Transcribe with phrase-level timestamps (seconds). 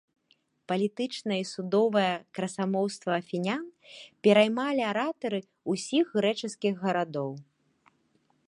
[0.69, 3.63] Палітычнае і судовае красамоўства афінян
[4.29, 5.39] пераймалі аратары
[5.75, 7.31] ўсіх грэчаскіх гарадоў.